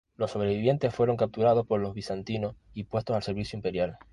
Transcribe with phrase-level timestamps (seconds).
[0.15, 3.99] Los sobrevivientes fueron capturados por los bizantinos y puestos al servicio imperial.